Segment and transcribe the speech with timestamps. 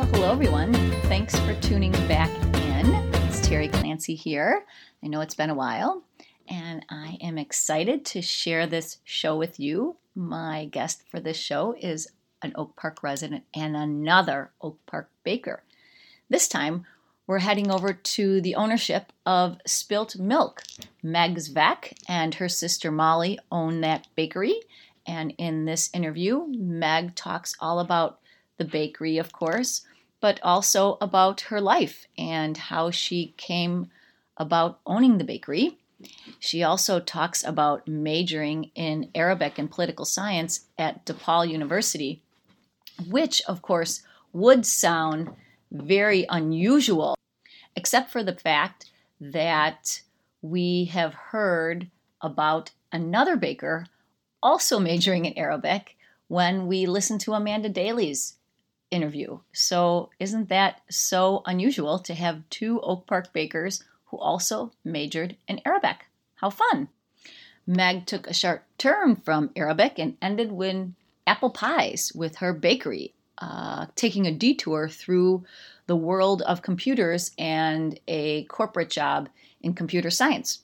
[0.00, 0.72] Well, hello, everyone.
[1.02, 2.86] Thanks for tuning back in.
[3.26, 4.64] It's Terry Clancy here.
[5.04, 6.02] I know it's been a while,
[6.48, 9.96] and I am excited to share this show with you.
[10.14, 12.08] My guest for this show is
[12.40, 15.64] an Oak Park resident and another Oak Park baker.
[16.30, 16.86] This time,
[17.26, 20.62] we're heading over to the ownership of Spilt Milk.
[21.02, 24.62] Meg Zveck and her sister Molly own that bakery.
[25.06, 28.16] And in this interview, Meg talks all about
[28.56, 29.86] the bakery, of course,
[30.20, 33.90] but also about her life and how she came
[34.36, 35.78] about owning the bakery.
[36.38, 42.22] She also talks about majoring in Arabic and political science at DePaul University,
[43.08, 45.30] which, of course, would sound
[45.70, 47.16] very unusual
[47.76, 50.00] except for the fact that
[50.42, 51.88] we have heard
[52.20, 53.86] about another baker
[54.42, 55.96] also majoring in Arabic
[56.28, 58.36] when we listened to Amanda Daly's
[58.90, 59.38] interview.
[59.52, 65.60] So, isn't that so unusual to have two Oak Park bakers who also majored in
[65.64, 66.06] Arabic?
[66.36, 66.88] How fun!
[67.66, 70.92] Meg took a sharp turn from Arabic and ended with
[71.26, 75.44] apple pies with her bakery, uh, taking a detour through
[75.86, 79.28] the world of computers and a corporate job
[79.60, 80.60] in computer science.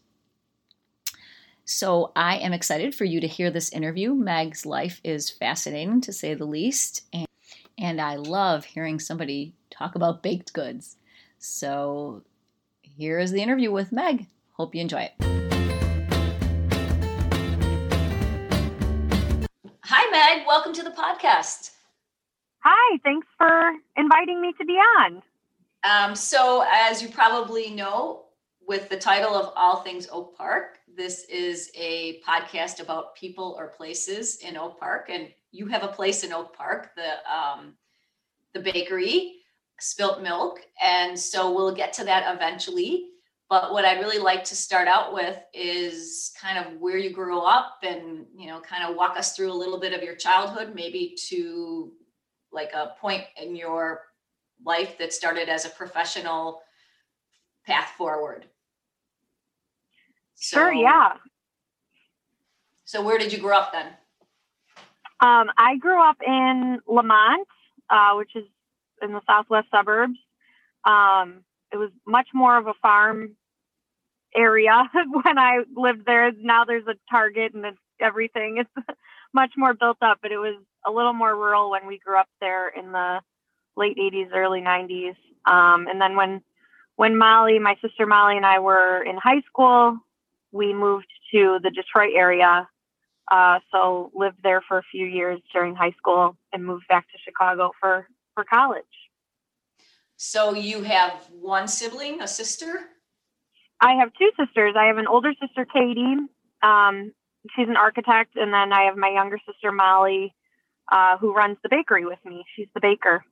[1.64, 4.14] So I am excited for you to hear this interview.
[4.14, 7.26] Meg's life is fascinating to say the least, and,
[7.78, 10.96] and I love hearing somebody talk about baked goods.
[11.38, 12.22] So
[12.80, 14.26] here is the interview with Meg.
[14.52, 15.12] Hope you enjoy it.
[19.84, 20.46] Hi, Meg.
[20.46, 21.72] Welcome to the podcast.
[22.60, 25.22] Hi, thanks for inviting me to be on.
[25.84, 28.24] Um, so, as you probably know,
[28.66, 33.68] with the title of All Things Oak Park, this is a podcast about people or
[33.68, 37.74] places in Oak Park, and you have a place in Oak Park, the um,
[38.52, 39.36] the bakery,
[39.80, 43.08] Spilt Milk, and so we'll get to that eventually.
[43.48, 47.38] But what I'd really like to start out with is kind of where you grew
[47.38, 50.74] up, and you know, kind of walk us through a little bit of your childhood,
[50.74, 51.92] maybe to
[52.52, 54.02] like a point in your
[54.64, 56.62] life that started as a professional
[57.66, 58.46] path forward?
[60.34, 61.14] So, sure, yeah.
[62.84, 63.86] So, where did you grow up then?
[65.20, 67.46] Um, I grew up in Lemont,
[67.88, 68.44] uh, which is
[69.02, 70.18] in the southwest suburbs.
[70.84, 73.36] Um, it was much more of a farm
[74.34, 74.90] area
[75.24, 76.32] when I lived there.
[76.32, 77.64] Now there's a Target and
[78.00, 78.58] everything.
[78.58, 78.86] It's
[79.34, 80.56] much more built up, but it was
[80.86, 83.20] a little more rural when we grew up there in the
[83.76, 85.16] late 80s, early 90s.
[85.46, 86.42] Um, and then when
[86.96, 89.98] when Molly, my sister Molly, and I were in high school,
[90.50, 92.66] we moved to the Detroit area.
[93.30, 97.18] Uh, so lived there for a few years during high school and moved back to
[97.24, 98.84] Chicago for for college.
[100.16, 102.90] So you have one sibling, a sister?
[103.80, 104.74] I have two sisters.
[104.78, 106.16] I have an older sister, Katie.
[106.62, 107.12] Um,
[107.54, 110.34] she's an architect, and then I have my younger sister, Molly,
[110.90, 112.44] uh, who runs the bakery with me.
[112.54, 113.24] She's the baker.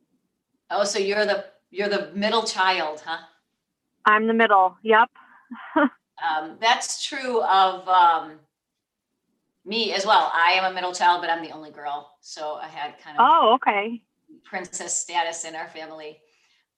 [0.70, 3.18] Oh, so you're the you're the middle child, huh?
[4.04, 4.76] I'm the middle.
[4.82, 5.10] Yep.
[5.76, 8.38] um, that's true of um,
[9.64, 10.30] me as well.
[10.34, 13.26] I am a middle child, but I'm the only girl, so I had kind of
[13.26, 14.02] oh, okay,
[14.44, 16.18] princess status in our family.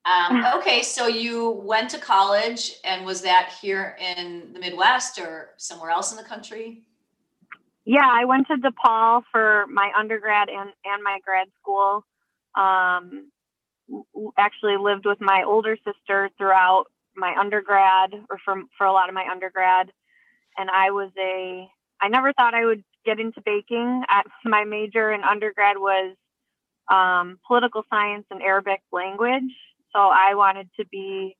[0.04, 5.50] Um, okay, so you went to college, and was that here in the Midwest or
[5.56, 6.82] somewhere else in the country?
[7.84, 12.04] Yeah, I went to DePaul for my undergrad and, and my grad school.
[12.56, 13.30] Um,
[14.36, 19.14] actually lived with my older sister throughout my undergrad or for, for a lot of
[19.14, 19.92] my undergrad.
[20.58, 21.68] And I was a,
[22.00, 24.02] I never thought I would get into baking.
[24.08, 26.16] At, my major in undergrad was
[26.90, 29.52] um, political science and Arabic language.
[29.92, 31.36] So I wanted to be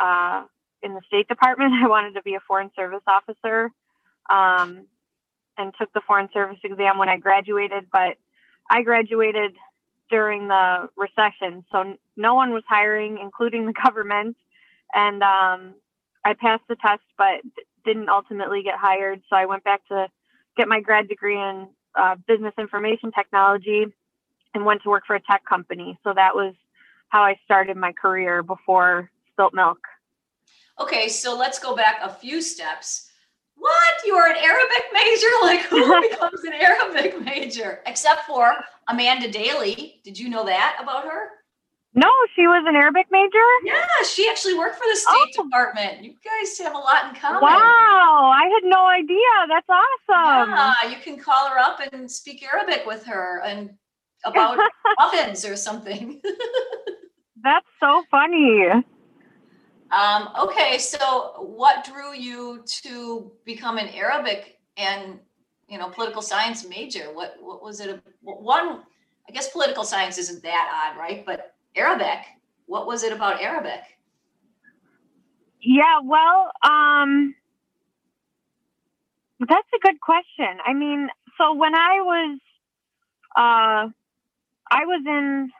[0.00, 0.44] uh,
[0.82, 1.72] in the State Department.
[1.82, 3.70] I wanted to be a Foreign Service officer.
[4.30, 4.86] Um,
[5.56, 8.16] and took the Foreign Service exam when I graduated, but
[8.70, 9.54] I graduated
[10.10, 14.36] during the recession, so no one was hiring, including the government.
[14.94, 15.74] And um,
[16.24, 17.40] I passed the test, but
[17.84, 19.22] didn't ultimately get hired.
[19.28, 20.08] So I went back to
[20.56, 23.86] get my grad degree in uh, business information technology
[24.54, 25.98] and went to work for a tech company.
[26.04, 26.54] So that was
[27.08, 29.78] how I started my career before spilt milk.
[30.80, 33.10] Okay, so let's go back a few steps.
[33.56, 33.94] What?
[34.04, 35.26] You are an Arabic major?
[35.42, 37.80] Like who becomes an Arabic major?
[37.86, 38.54] Except for
[38.88, 40.00] Amanda Daly.
[40.02, 41.28] Did you know that about her?
[41.96, 43.38] No, she was an Arabic major.
[43.64, 45.44] Yeah, she actually worked for the State oh.
[45.44, 46.02] Department.
[46.02, 47.40] You guys have a lot in common.
[47.40, 49.18] Wow, I had no idea.
[49.48, 50.50] That's awesome.
[50.50, 53.70] Yeah, you can call her up and speak Arabic with her and
[54.24, 54.58] about
[54.98, 56.20] muffins or something.
[57.44, 58.66] That's so funny.
[59.92, 65.20] Um, okay, so what drew you to become an Arabic and
[65.68, 67.12] you know political science major?
[67.12, 68.02] What what was it?
[68.22, 68.82] One,
[69.28, 71.24] I guess political science isn't that odd, right?
[71.24, 72.24] But Arabic,
[72.66, 73.80] what was it about Arabic?
[75.60, 77.34] Yeah, well, um,
[79.40, 80.58] that's a good question.
[80.64, 82.38] I mean, so when I was,
[83.36, 83.88] uh,
[84.70, 85.50] I was in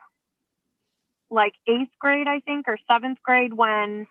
[1.29, 4.07] like eighth grade, I think, or seventh grade when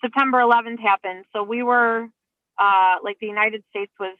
[0.00, 1.24] September 11th happened.
[1.32, 2.06] So we were,
[2.58, 4.16] uh, like, the United States was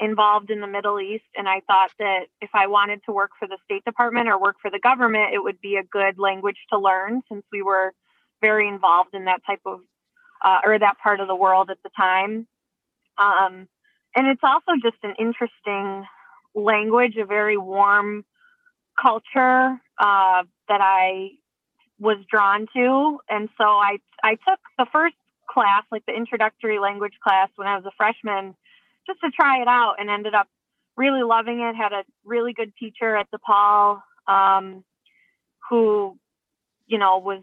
[0.00, 1.24] involved in the Middle East.
[1.36, 4.56] And I thought that if I wanted to work for the State Department or work
[4.60, 7.92] for the government, it would be a good language to learn since we were
[8.40, 9.80] very involved in that type of,
[10.44, 12.46] uh, or that part of the world at the time.
[13.18, 13.68] Um,
[14.16, 16.06] and it's also just an interesting
[16.54, 18.24] language, a very warm
[19.00, 21.30] culture uh, that I
[21.98, 23.18] was drawn to.
[23.28, 25.16] And so I, I took the first
[25.48, 28.54] class, like the introductory language class, when I was a freshman,
[29.06, 30.48] just to try it out and ended up
[30.96, 31.76] really loving it.
[31.76, 34.84] Had a really good teacher at DePaul um,
[35.68, 36.18] who,
[36.86, 37.42] you know, was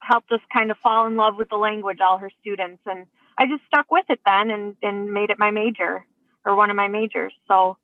[0.00, 2.82] helped us kind of fall in love with the language, all her students.
[2.86, 3.06] And
[3.38, 6.04] I just stuck with it then and, and made it my major
[6.44, 7.34] or one of my majors.
[7.48, 7.76] So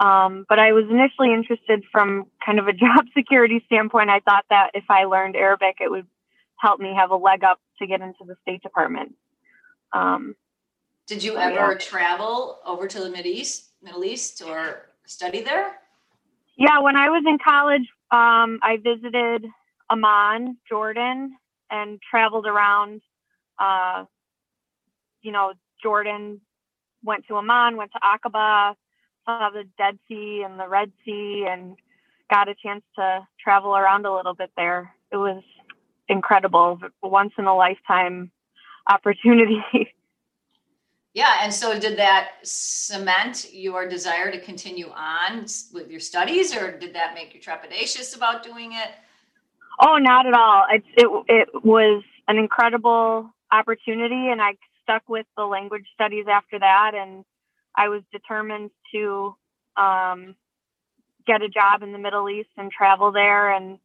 [0.00, 4.08] um, but I was initially interested from kind of a job security standpoint.
[4.10, 6.06] I thought that if I learned Arabic, it would
[6.58, 9.14] help me have a leg up to get into the State Department.
[9.92, 10.34] Um,
[11.10, 11.78] Did you ever yeah.
[11.78, 15.72] travel over to the Middle East, Middle East, or study there?
[16.56, 19.44] Yeah, when I was in college, um, I visited
[19.90, 21.36] Amman, Jordan,
[21.68, 23.02] and traveled around.
[23.58, 24.04] Uh,
[25.20, 26.40] you know, Jordan,
[27.02, 28.76] went to Amman, went to Aqaba,
[29.26, 31.74] saw the Dead Sea and the Red Sea and
[32.30, 34.94] got a chance to travel around a little bit there.
[35.10, 35.42] It was
[36.08, 38.30] incredible, once in a lifetime
[38.88, 39.92] opportunity.
[41.12, 46.78] Yeah, and so did that cement your desire to continue on with your studies, or
[46.78, 48.90] did that make you trepidatious about doing it?
[49.80, 50.64] Oh, not at all.
[50.70, 54.52] It it it was an incredible opportunity, and I
[54.82, 57.24] stuck with the language studies after that, and
[57.76, 59.34] I was determined to
[59.76, 60.36] um,
[61.26, 63.78] get a job in the Middle East and travel there and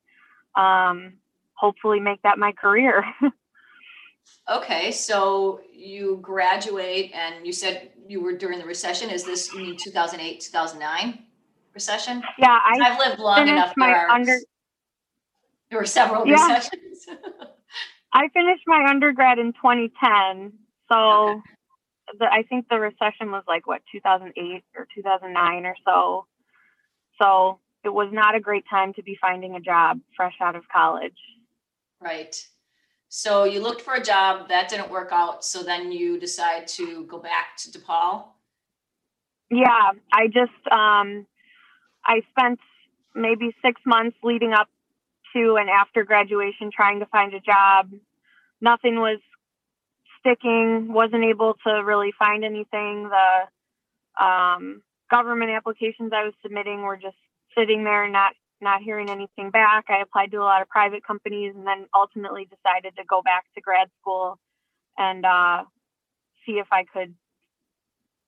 [0.55, 1.13] um,
[1.53, 3.03] hopefully make that my career.
[4.49, 9.09] okay, so you graduate and you said you were during the recession.
[9.09, 11.19] Is this you mean 2008, 2009
[11.73, 12.23] recession?
[12.37, 13.73] Yeah, I have lived long enough.
[13.77, 14.39] My there, are, under-
[15.69, 16.33] there were several yeah.
[16.33, 17.05] recessions.
[18.13, 20.53] I finished my undergrad in 2010.
[20.89, 21.41] So okay
[22.19, 26.25] the, I think the recession was like what 2008 or 2009 or so.
[27.21, 30.63] So it was not a great time to be finding a job fresh out of
[30.67, 31.17] college.
[32.01, 32.35] Right.
[33.09, 35.45] So you looked for a job that didn't work out.
[35.45, 38.25] So then you decide to go back to DePaul.
[39.49, 41.25] Yeah, I just um,
[42.05, 42.59] I spent
[43.13, 44.67] maybe six months leading up
[45.33, 47.91] to and after graduation trying to find a job.
[48.61, 49.19] Nothing was
[50.19, 53.09] sticking, wasn't able to really find anything.
[53.09, 54.81] The um,
[55.11, 57.17] government applications I was submitting were just
[57.57, 59.85] sitting there, not not hearing anything back.
[59.89, 63.45] I applied to a lot of private companies, and then ultimately decided to go back
[63.55, 64.39] to grad school
[64.97, 65.63] and uh,
[66.45, 67.13] see if I could,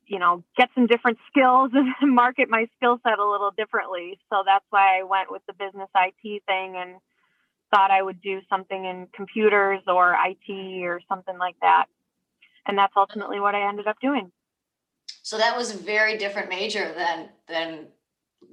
[0.05, 4.19] you know, get some different skills and market my skill set a little differently.
[4.29, 6.95] So that's why I went with the business IT thing and
[7.73, 11.85] thought I would do something in computers or IT or something like that.
[12.65, 14.31] And that's ultimately what I ended up doing.
[15.21, 17.87] So that was a very different major than than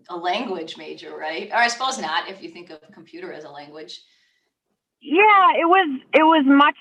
[0.09, 1.51] a language major, right?
[1.51, 4.01] Or I suppose not if you think of computer as a language.
[5.01, 6.77] Yeah, it was it was much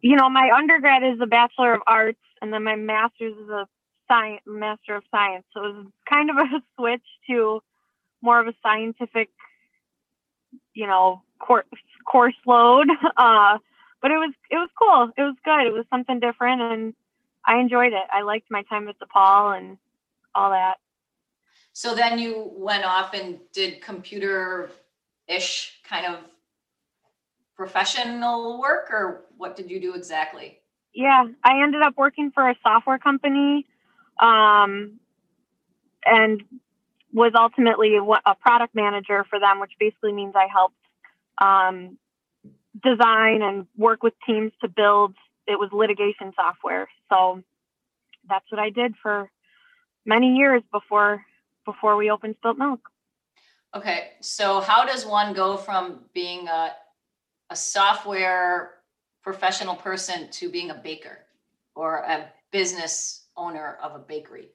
[0.00, 3.66] you know, my undergrad is a bachelor of arts and then my master's is a
[4.06, 5.44] science master of science.
[5.54, 7.62] So it was kind of a switch to
[8.20, 9.30] more of a scientific
[10.74, 11.66] you know, course
[12.10, 12.88] course load.
[13.16, 13.58] Uh,
[14.02, 15.10] but it was it was cool.
[15.16, 15.66] It was good.
[15.66, 16.94] It was something different, and
[17.46, 18.04] I enjoyed it.
[18.12, 19.78] I liked my time at DePaul and
[20.34, 20.74] all that.
[21.74, 24.70] So then you went off and did computer
[25.26, 26.20] ish kind of
[27.56, 30.60] professional work or what did you do exactly?
[30.94, 33.66] Yeah, I ended up working for a software company
[34.20, 35.00] um,
[36.06, 36.42] and
[37.12, 40.76] was ultimately a product manager for them, which basically means I helped
[41.40, 41.98] um,
[42.84, 45.16] design and work with teams to build.
[45.48, 47.42] It was litigation software, so
[48.28, 49.28] that's what I did for
[50.06, 51.24] many years before
[51.64, 52.80] before we open Spilt Milk.
[53.74, 56.72] Okay, so how does one go from being a
[57.50, 58.76] a software
[59.22, 61.18] professional person to being a baker
[61.74, 64.50] or a business owner of a bakery?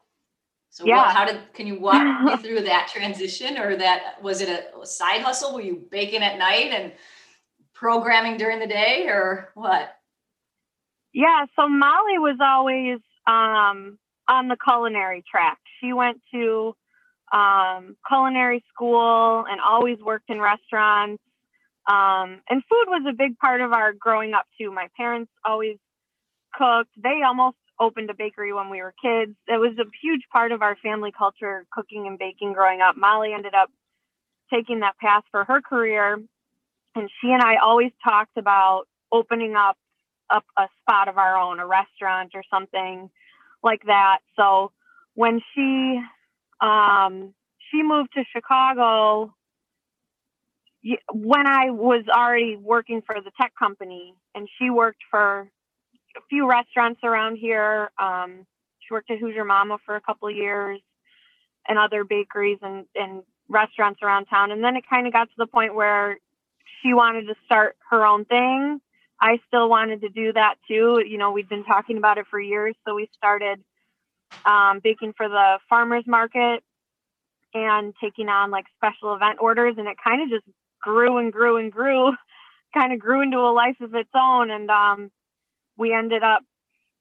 [0.70, 0.98] So Yeah.
[0.98, 4.86] what, how did can you walk me through that transition or that was it a
[4.86, 5.54] side hustle?
[5.54, 6.94] Were you baking at night and
[7.74, 9.96] programming during the day or what?
[11.12, 13.98] Yeah, so Molly was always um,
[14.28, 15.58] on the culinary track.
[15.82, 16.76] She went to
[17.32, 21.22] um, culinary school and always worked in restaurants.
[21.88, 24.72] Um, and food was a big part of our growing up too.
[24.72, 25.78] My parents always
[26.54, 26.92] cooked.
[27.02, 29.36] They almost opened a bakery when we were kids.
[29.48, 32.98] It was a huge part of our family culture, cooking and baking growing up.
[32.98, 33.70] Molly ended up
[34.54, 36.20] taking that path for her career,
[36.96, 39.78] and she and I always talked about opening up
[40.30, 43.10] up a spot of our own, a restaurant or something
[43.64, 44.20] like that.
[44.36, 44.72] So
[45.16, 46.00] when she
[46.62, 47.34] um,
[47.72, 49.34] she moved to Chicago,
[51.12, 55.50] when I was already working for the tech company, and she worked for
[56.16, 57.92] a few restaurants around here.
[58.00, 58.46] Um,
[58.80, 60.80] she worked at Hoosier Mama for a couple of years,
[61.68, 64.52] and other bakeries and, and restaurants around town.
[64.52, 66.18] And then it kind of got to the point where
[66.82, 68.80] she wanted to start her own thing.
[69.22, 71.04] I still wanted to do that too.
[71.06, 73.62] You know, we'd been talking about it for years, so we started
[74.46, 76.64] um, baking for the farmers market
[77.54, 80.46] and taking on like special event orders, and it kind of just
[80.82, 82.12] grew and grew and grew,
[82.74, 84.52] kind of grew into a life of its own.
[84.52, 85.12] And um,
[85.78, 86.44] we ended up,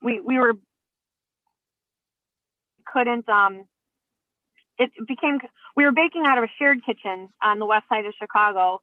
[0.02, 0.54] we we were
[2.92, 3.64] couldn't um,
[4.78, 5.38] it became
[5.76, 8.80] we were baking out of a shared kitchen on the west side of Chicago,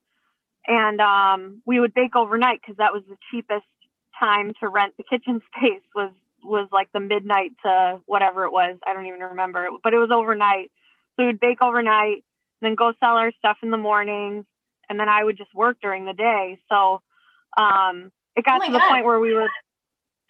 [0.67, 3.65] and um, we would bake overnight because that was the cheapest
[4.19, 6.11] time to rent the kitchen space was
[6.45, 8.77] was like the midnight to whatever it was.
[8.85, 10.71] I don't even remember, but it was overnight.
[11.15, 12.23] So we would bake overnight,
[12.61, 14.45] then go sell our stuff in the morning,
[14.89, 16.59] and then I would just work during the day.
[16.69, 17.01] So
[17.57, 18.89] um, it got Oh to the God.
[18.89, 19.49] point where we were.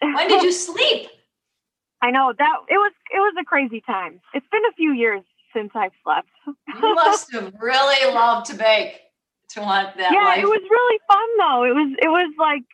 [0.00, 1.08] When did you sleep?
[2.02, 4.20] I know that it was it was a crazy time.
[4.34, 5.22] It's been a few years
[5.54, 6.28] since I've slept.
[6.46, 9.00] You must have really loved to bake
[9.50, 10.38] to want that yeah, life.
[10.40, 11.64] it was really fun though.
[11.64, 12.64] It was it was like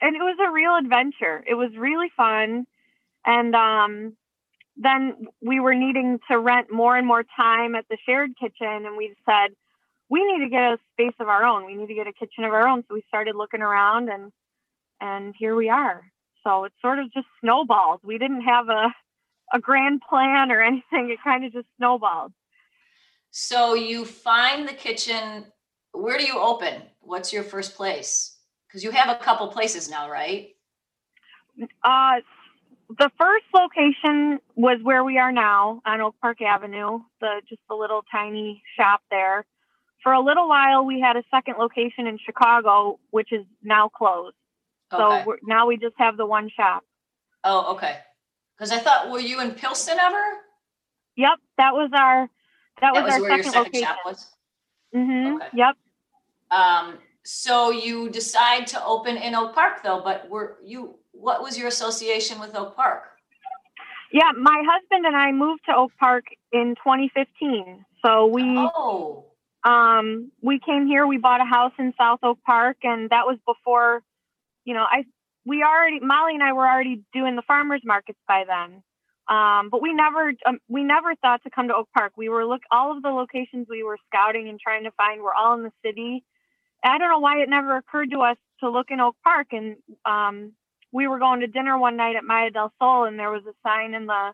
[0.00, 1.44] and it was a real adventure.
[1.46, 2.66] It was really fun.
[3.24, 4.16] And um
[4.76, 8.96] then we were needing to rent more and more time at the shared kitchen and
[8.96, 9.54] we said
[10.08, 11.64] we need to get a space of our own.
[11.64, 12.84] We need to get a kitchen of our own.
[12.88, 14.32] So we started looking around and
[15.00, 16.04] and here we are.
[16.44, 18.00] So it sort of just snowballed.
[18.04, 18.94] We didn't have a
[19.52, 21.10] a grand plan or anything.
[21.10, 22.32] It kind of just snowballed.
[23.30, 25.46] So you find the kitchen.
[25.92, 26.82] Where do you open?
[27.00, 28.36] What's your first place?
[28.66, 30.50] Because you have a couple places now, right?
[31.84, 32.20] Uh,
[32.98, 37.74] the first location was where we are now on Oak Park Avenue, the just a
[37.74, 39.44] little tiny shop there.
[40.02, 44.34] For a little while, we had a second location in Chicago, which is now closed.
[44.90, 45.24] So Okay.
[45.26, 46.84] we're, now we just have the one shop.
[47.44, 47.98] oh, okay.
[48.56, 50.22] Because I thought, were you in Pilsen ever?
[51.16, 52.28] Yep, that was our
[52.80, 53.86] that, That was, was our where second, your second location.
[53.86, 54.26] shop was.
[54.94, 55.48] hmm Okay.
[55.54, 55.76] Yep.
[56.50, 60.00] Um, so you decide to open in Oak Park, though.
[60.02, 60.96] But were you?
[61.12, 63.04] What was your association with Oak Park?
[64.12, 67.84] Yeah, my husband and I moved to Oak Park in 2015.
[68.04, 69.26] So we Oh,
[69.64, 73.38] um we came here we bought a house in south oak park and that was
[73.46, 74.02] before
[74.64, 75.04] you know i
[75.44, 78.82] we already molly and i were already doing the farmers markets by then
[79.28, 82.44] um but we never um, we never thought to come to oak park we were
[82.44, 85.62] look all of the locations we were scouting and trying to find were all in
[85.62, 86.24] the city
[86.84, 89.76] i don't know why it never occurred to us to look in oak park and
[90.04, 90.52] um
[90.92, 93.54] we were going to dinner one night at maya del sol and there was a
[93.66, 94.32] sign in the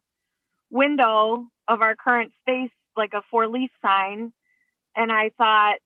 [0.70, 4.32] window of our current space like a for lease sign
[4.96, 5.76] and I thought,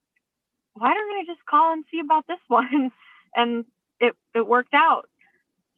[0.75, 2.91] why don't I just call and see about this one?
[3.37, 3.65] And
[4.01, 5.09] it it worked out.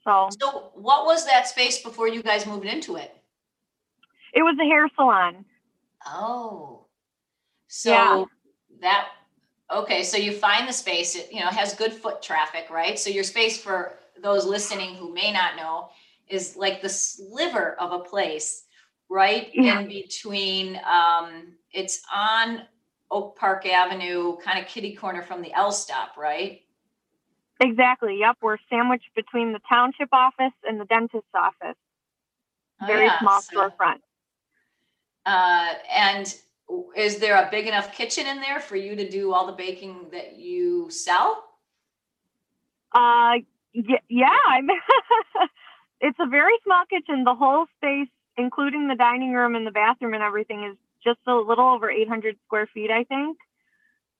[0.05, 3.15] So so what was that space before you guys moved into it?
[4.33, 5.45] it was a hair salon.
[6.07, 6.87] Oh,
[7.69, 8.25] so Yeah.
[8.81, 9.09] that
[9.75, 10.03] okay.
[10.03, 11.15] So you find the space.
[11.17, 12.99] It you know has good foot traffic, right?
[12.99, 15.89] So your space for those listening who may not know
[16.29, 18.65] is like the sliver of a place,
[19.09, 19.81] right Yeah.
[19.81, 20.81] in between.
[20.87, 22.63] Um, it's on
[23.11, 26.63] Oak Park Avenue, kind of kitty corner from the L stop, right?
[27.61, 28.19] Exactly.
[28.21, 28.39] Yep.
[28.43, 31.77] We're sandwiched between the township office and the dentist's office.
[32.81, 34.01] Oh, Very yeah, small so- storefront.
[35.27, 36.35] Uh, and
[36.97, 40.09] is there a big enough kitchen in there for you to do all the baking
[40.13, 41.45] that you sell?
[42.93, 43.35] Uh,
[43.73, 44.29] yeah.
[44.47, 44.69] I'm
[46.01, 47.25] it's a very small kitchen.
[47.25, 51.35] The whole space, including the dining room and the bathroom and everything, is just a
[51.35, 53.39] little over 800 square feet, I think.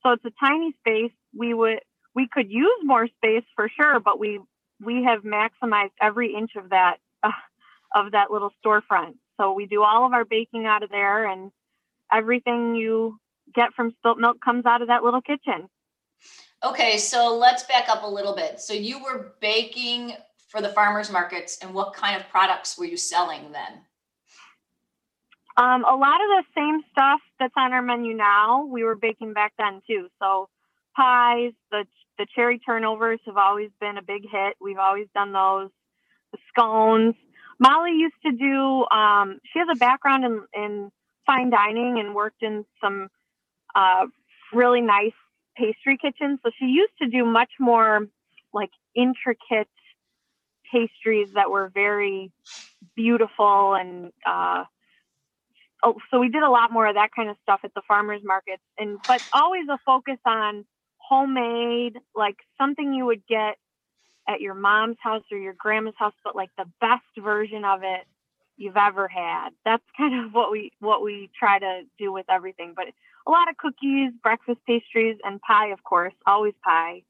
[0.03, 1.13] So it's a tiny space.
[1.37, 1.81] We would
[2.15, 4.41] we could use more space for sure, but we
[4.81, 7.31] we have maximized every inch of that uh,
[7.95, 9.15] of that little storefront.
[9.41, 11.51] So we do all of our baking out of there, and
[12.13, 13.19] everything you
[13.55, 15.69] get from spilt milk comes out of that little kitchen.
[16.65, 18.61] Okay, so let's back up a little bit.
[18.61, 20.15] So you were baking
[20.49, 23.81] for the farmers markets and what kind of products were you selling then?
[25.57, 29.35] Um, a lot of the same stuff that's on our menu now, we were baking
[29.35, 30.09] back then too.
[30.21, 30.49] So
[30.97, 31.85] pies, the
[32.19, 34.55] the cherry turnovers have always been a big hit.
[34.61, 35.71] We've always done those.
[36.33, 37.15] The scones.
[37.59, 38.85] Molly used to do.
[38.97, 40.93] Um, she has a background in, in
[41.27, 43.09] fine dining and worked in some
[43.75, 44.07] uh,
[44.53, 45.13] really nice
[45.57, 46.41] pastry kitchens.
[46.43, 48.07] So she used to do much more
[48.53, 49.69] like intricate
[50.71, 52.33] pastries that were very
[52.97, 54.65] beautiful and uh,
[55.83, 58.21] oh, so we did a lot more of that kind of stuff at the farmers
[58.25, 60.65] markets and but always a focus on
[60.99, 63.57] homemade like something you would get
[64.29, 68.07] at your mom's house or your grandma's house but like the best version of it
[68.57, 72.73] you've ever had that's kind of what we what we try to do with everything
[72.77, 72.87] but
[73.27, 77.03] a lot of cookies breakfast pastries and pie of course always pie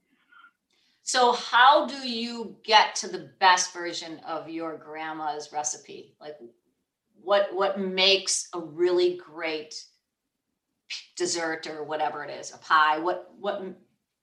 [1.03, 6.15] So how do you get to the best version of your grandma's recipe?
[6.21, 6.37] Like
[7.23, 9.75] what what makes a really great
[11.17, 12.99] dessert or whatever it is, a pie?
[12.99, 13.63] What what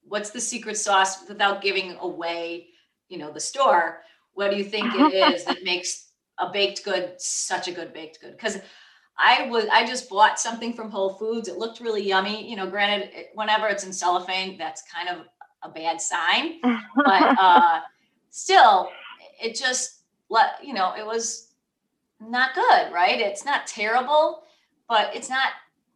[0.03, 2.69] what's the secret sauce without giving away,
[3.09, 4.01] you know, the store?
[4.33, 6.10] What do you think it is that makes
[6.41, 8.37] a baked good such a good baked good?
[8.37, 8.57] Cuz
[9.17, 11.47] I was I just bought something from Whole Foods.
[11.47, 12.49] It looked really yummy.
[12.49, 15.25] You know, granted, it- whenever it's in cellophane, that's kind of
[15.63, 16.59] a bad sign
[16.95, 17.81] but uh
[18.29, 18.89] still
[19.41, 21.53] it just let you know it was
[22.19, 24.43] not good right it's not terrible
[24.87, 25.49] but it's not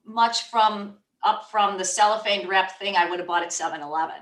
[0.06, 4.18] much from up from the cellophane wrapped thing i would have bought at 7-eleven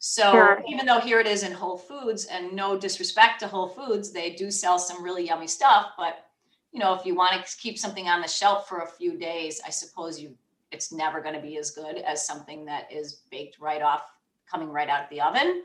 [0.00, 0.62] so Sure.
[0.68, 4.30] even though here it is in whole foods and no disrespect to whole foods they
[4.30, 6.26] do sell some really yummy stuff but
[6.72, 9.60] you know if you want to keep something on the shelf for a few days
[9.66, 10.34] i suppose you
[10.72, 14.02] it's never going to be as good as something that is baked right off
[14.50, 15.62] coming right out of the oven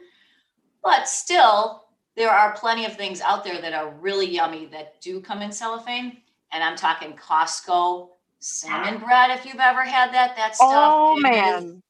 [0.86, 5.20] but still, there are plenty of things out there that are really yummy that do
[5.20, 6.18] come in cellophane.
[6.52, 9.32] And I'm talking Costco cinnamon bread.
[9.32, 10.70] If you've ever had that, that stuff.
[10.70, 11.82] oh man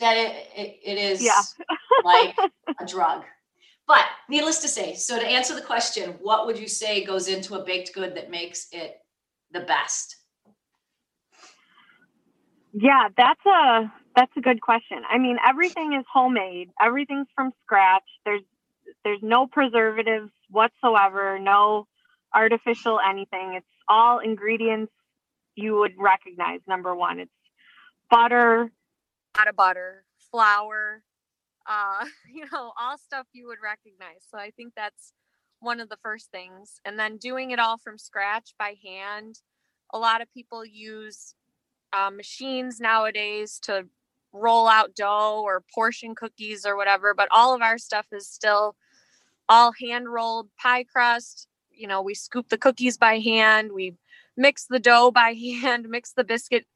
[0.00, 1.42] that it, it, it is Yeah.
[2.04, 2.36] like
[2.80, 3.24] a drug.
[3.86, 7.56] But needless to say, so to answer the question, what would you say goes into
[7.56, 8.96] a baked good that makes it
[9.50, 10.16] the best?
[12.72, 15.02] Yeah, that's a that's a good question.
[15.08, 16.70] I mean, everything is homemade.
[16.80, 18.04] Everything's from scratch.
[18.24, 18.42] There's
[19.04, 21.86] there's no preservatives whatsoever, no
[22.34, 23.54] artificial anything.
[23.54, 24.92] It's all ingredients
[25.54, 26.60] you would recognize.
[26.66, 27.30] Number 1, it's
[28.10, 28.70] butter,
[29.38, 31.02] out of butter, flour,
[31.68, 34.26] uh, you know, all stuff you would recognize.
[34.30, 35.12] So I think that's
[35.60, 36.80] one of the first things.
[36.84, 39.40] And then doing it all from scratch by hand.
[39.92, 41.34] A lot of people use
[41.92, 43.86] uh, machines nowadays to
[44.32, 48.74] roll out dough or portion cookies or whatever, but all of our stuff is still
[49.48, 51.46] all hand rolled pie crust.
[51.70, 53.94] You know, we scoop the cookies by hand, we
[54.36, 56.66] mix the dough by hand, mix the biscuit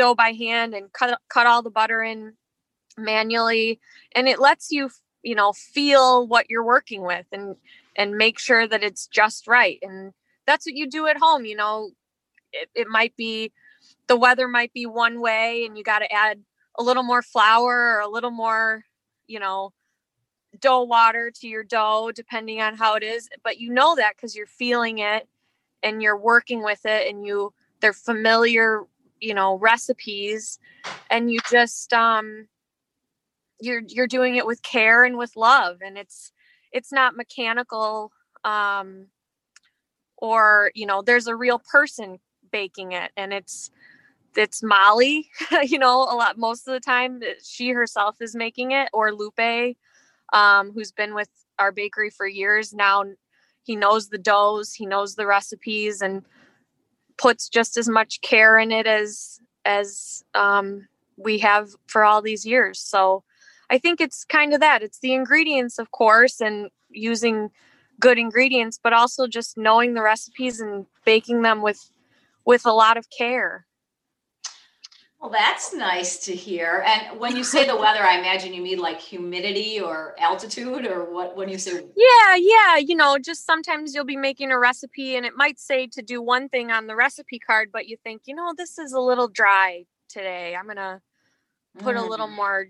[0.00, 2.32] dough by hand and cut cut all the butter in
[2.96, 3.78] manually.
[4.14, 4.90] And it lets you
[5.22, 7.56] you know feel what you're working with and
[7.96, 9.78] and make sure that it's just right.
[9.82, 10.12] And
[10.46, 11.90] that's what you do at home you know.
[12.52, 13.52] It, it might be
[14.08, 16.40] the weather might be one way and you got to add
[16.78, 18.84] a little more flour or a little more
[19.26, 19.72] you know
[20.60, 23.28] dough water to your dough depending on how it is.
[23.44, 25.28] But you know that because you're feeling it
[25.82, 28.84] and you're working with it and you they're familiar
[29.20, 30.58] you know recipes
[31.10, 32.46] and you just um
[33.60, 36.32] you're you're doing it with care and with love and it's
[36.72, 38.10] it's not mechanical
[38.44, 39.06] um
[40.16, 42.18] or you know there's a real person
[42.50, 43.70] baking it and it's
[44.36, 45.28] it's Molly
[45.62, 49.76] you know a lot most of the time she herself is making it or Lupe
[50.32, 51.28] um who's been with
[51.58, 53.04] our bakery for years now
[53.62, 56.24] he knows the doughs he knows the recipes and
[57.20, 62.46] puts just as much care in it as as um we have for all these
[62.46, 63.22] years so
[63.70, 64.82] I think it's kind of that.
[64.82, 67.50] It's the ingredients, of course, and using
[68.00, 71.90] good ingredients, but also just knowing the recipes and baking them with
[72.44, 73.64] with a lot of care.
[75.20, 76.82] Well, that's nice to hear.
[76.86, 81.12] And when you say the weather, I imagine you mean like humidity or altitude or
[81.12, 85.16] what when you say Yeah, yeah, you know, just sometimes you'll be making a recipe
[85.16, 88.22] and it might say to do one thing on the recipe card, but you think,
[88.24, 90.56] you know, this is a little dry today.
[90.56, 91.02] I'm going to
[91.78, 92.02] put mm.
[92.02, 92.36] a little mm.
[92.36, 92.68] more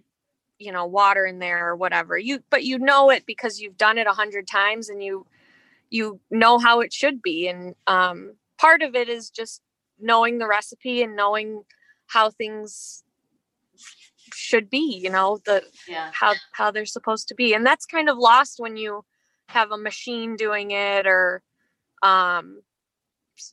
[0.58, 3.96] you know water in there or whatever you but you know it because you've done
[3.96, 5.26] it a hundred times and you
[5.88, 9.62] you know how it should be and um part of it is just
[9.98, 11.62] knowing the recipe and knowing
[12.10, 13.04] how things
[14.32, 16.10] should be you know the yeah.
[16.12, 19.04] how how they're supposed to be and that's kind of lost when you
[19.48, 21.42] have a machine doing it or
[22.02, 22.60] um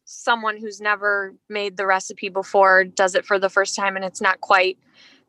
[0.05, 4.21] someone who's never made the recipe before does it for the first time and it's
[4.21, 4.77] not quite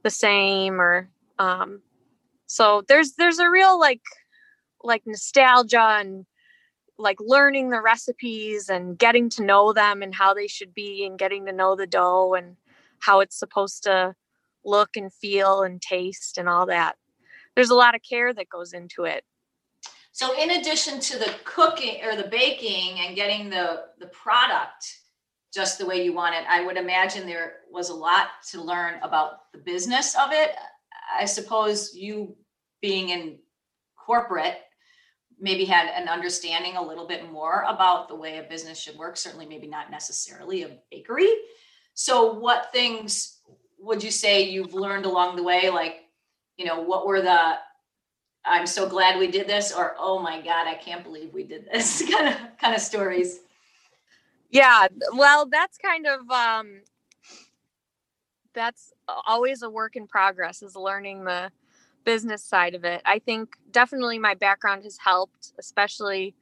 [0.02, 1.80] the same or um
[2.46, 4.02] so there's there's a real like
[4.82, 6.26] like nostalgia and
[6.98, 11.18] like learning the recipes and getting to know them and how they should be and
[11.18, 12.56] getting to know the dough and
[13.00, 14.14] how it's supposed to
[14.64, 16.96] look and feel and taste and all that.
[17.54, 19.24] There's a lot of care that goes into it.
[20.12, 24.98] So in addition to the cooking or the baking and getting the the product
[25.54, 29.00] just the way you want it, I would imagine there was a lot to learn
[29.02, 30.50] about the business of it.
[31.16, 32.36] I suppose you
[32.82, 33.38] being in
[33.96, 34.58] corporate
[35.40, 39.16] maybe had an understanding a little bit more about the way a business should work
[39.16, 41.28] certainly maybe not necessarily a bakery
[42.00, 43.40] so, what things
[43.80, 45.68] would you say you've learned along the way?
[45.68, 46.04] Like,
[46.56, 47.54] you know, what were the
[48.44, 51.68] I'm so glad we did this, or oh my God, I can't believe we did
[51.72, 53.40] this kind of kind of stories.
[54.48, 56.82] Yeah, well, that's kind of um
[58.54, 58.92] that's
[59.26, 61.50] always a work in progress is learning the
[62.04, 63.02] business side of it.
[63.06, 66.36] I think definitely my background has helped, especially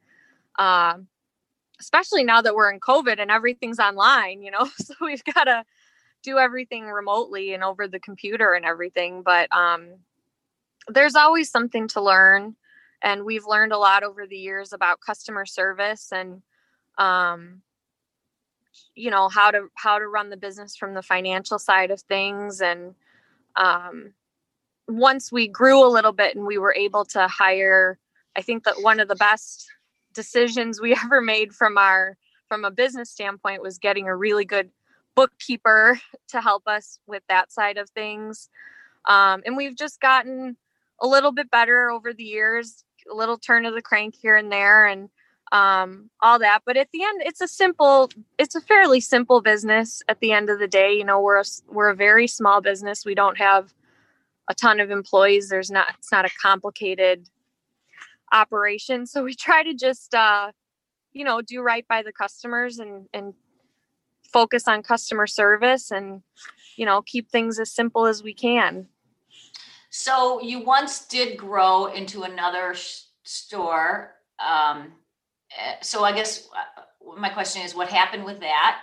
[0.59, 1.07] um
[1.79, 5.63] especially now that we're in COVID and everything's online, you know, so we've got to
[6.23, 9.21] do everything remotely and over the computer and everything.
[9.21, 9.87] But um,
[10.87, 12.55] there's always something to learn.
[13.01, 16.41] And we've learned a lot over the years about customer service and,
[16.97, 17.61] um,
[18.95, 22.59] you know, how to, how to run the business from the financial side of things.
[22.59, 22.95] And
[23.55, 24.13] um,
[24.87, 27.99] once we grew a little bit and we were able to hire,
[28.35, 29.67] I think that one of the best
[30.17, 32.17] decisions we ever made from our
[32.49, 34.69] from a business standpoint was getting a really good
[35.15, 35.99] bookkeeper
[36.29, 38.49] to help us with that side of things.
[39.05, 40.55] Um, and we've just gotten
[41.01, 44.51] a little bit better over the years a little turn of the crank here and
[44.51, 45.09] there and
[45.51, 46.63] um, all that.
[46.65, 50.49] But at the end it's a simple it's a fairly simple business at the end
[50.49, 50.93] of the day.
[50.93, 53.05] You know we're a, we're a very small business.
[53.05, 53.73] We don't have
[54.49, 55.49] a ton of employees.
[55.49, 57.29] There's not it's not a complicated
[58.31, 59.05] operation.
[59.05, 60.51] So we try to just, uh,
[61.13, 63.33] you know, do right by the customers and, and
[64.31, 66.21] focus on customer service and,
[66.75, 68.87] you know, keep things as simple as we can.
[69.89, 74.15] So you once did grow into another sh- store.
[74.37, 74.93] Um,
[75.57, 78.81] eh, so I guess uh, my question is what happened with that?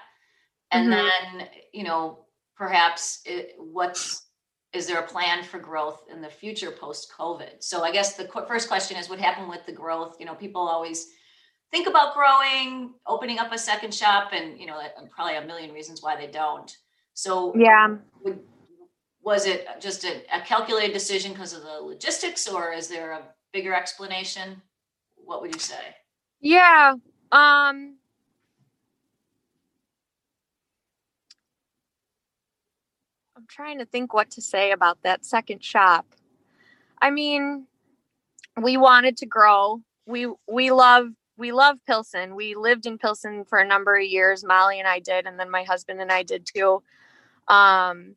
[0.70, 1.38] And mm-hmm.
[1.38, 2.24] then, you know,
[2.56, 4.26] perhaps it, what's
[4.74, 7.62] is there a plan for growth in the future post COVID?
[7.62, 10.16] So I guess the first question is what happened with the growth?
[10.18, 11.08] You know, people always
[11.70, 14.80] think about growing, opening up a second shop, and you know,
[15.14, 16.76] probably a million reasons why they don't.
[17.14, 18.40] So yeah, would,
[19.22, 23.22] was it just a, a calculated decision because of the logistics, or is there a
[23.52, 24.60] bigger explanation?
[25.16, 25.94] What would you say?
[26.40, 26.94] Yeah,
[27.32, 27.96] um,
[33.44, 36.06] I'm trying to think what to say about that second shop.
[37.02, 37.66] I mean,
[38.58, 39.82] we wanted to grow.
[40.06, 42.36] We we love we love Pilsen.
[42.36, 44.44] We lived in Pilsen for a number of years.
[44.44, 46.82] Molly and I did, and then my husband and I did too.
[47.46, 48.16] Um,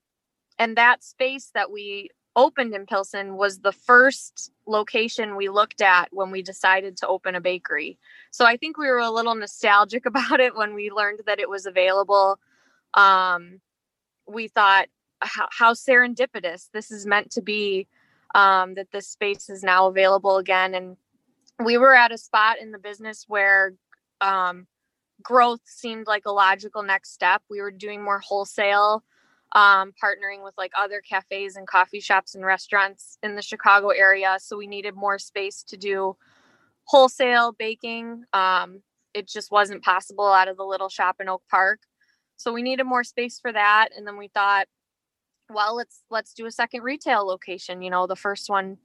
[0.60, 6.08] and that space that we opened in Pilsen was the first location we looked at
[6.12, 8.00] when we decided to open a bakery.
[8.32, 11.50] So I think we were a little nostalgic about it when we learned that it
[11.50, 12.40] was available.
[12.94, 13.60] Um,
[14.26, 14.88] we thought,
[15.22, 17.88] how, how serendipitous this is meant to be
[18.36, 20.76] um, that this space is now available again.
[20.76, 20.98] And
[21.64, 23.74] we were at a spot in the business where
[24.22, 24.68] um,
[25.22, 27.42] growth seemed like a logical next step.
[27.50, 29.04] We were doing more wholesale
[29.54, 34.38] um, partnering with like other cafes and coffee shops and restaurants in the chicago area.
[34.40, 36.18] So we needed more space to do
[36.84, 38.24] wholesale baking.
[38.34, 38.82] Um,
[39.14, 41.80] it just wasn't possible out of the little shop in oak park.
[42.36, 43.90] So we needed more space for that.
[43.96, 44.68] And then we thought
[45.50, 47.82] well, let's let's do a second retail location.
[47.82, 48.78] You know, the first one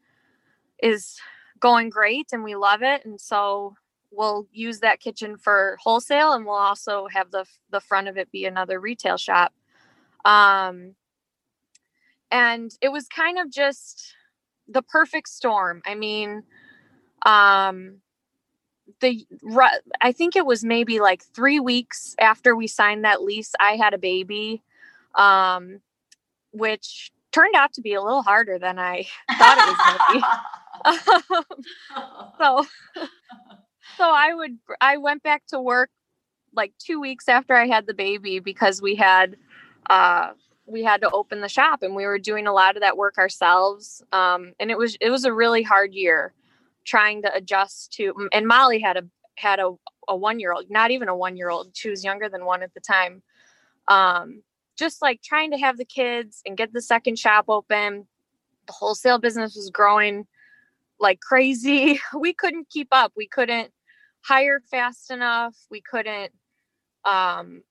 [0.82, 1.18] is
[1.60, 3.74] going great and we love it and so
[4.10, 8.30] we'll use that kitchen for wholesale and we'll also have the the front of it
[8.32, 9.54] be another retail shop
[10.24, 10.94] um
[12.32, 14.14] and it was kind of just
[14.68, 16.42] the perfect storm i mean
[17.24, 17.98] um
[19.00, 19.24] the
[20.00, 23.94] i think it was maybe like 3 weeks after we signed that lease i had
[23.94, 24.62] a baby
[25.14, 25.80] um
[26.52, 29.06] which turned out to be a little harder than i
[29.38, 30.22] thought it was going to be.
[32.38, 32.64] So
[33.96, 35.90] so I would I went back to work
[36.54, 39.36] like 2 weeks after I had the baby because we had
[39.88, 40.30] uh
[40.66, 43.18] we had to open the shop and we were doing a lot of that work
[43.18, 46.32] ourselves um and it was it was a really hard year
[46.84, 49.04] trying to adjust to and Molly had a
[49.36, 49.72] had a
[50.08, 52.62] a 1 year old not even a 1 year old she was younger than one
[52.62, 53.22] at the time
[53.88, 54.42] um
[54.78, 58.06] just like trying to have the kids and get the second shop open.
[58.66, 60.26] The wholesale business was growing
[60.98, 62.00] like crazy.
[62.18, 63.12] We couldn't keep up.
[63.16, 63.72] We couldn't
[64.22, 65.56] hire fast enough.
[65.70, 66.32] We couldn't
[67.04, 67.62] um